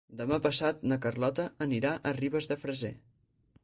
[0.19, 2.95] Demà passat na Carlota anirà a Ribes de Freser.